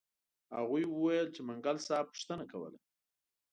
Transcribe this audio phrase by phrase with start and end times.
[0.57, 2.79] هغوی وویل چې منګل صاحب پوښتنه کوله.